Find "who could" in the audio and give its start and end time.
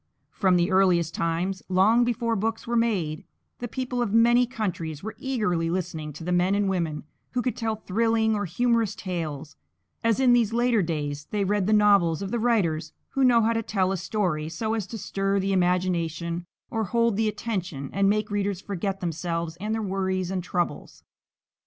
7.33-7.55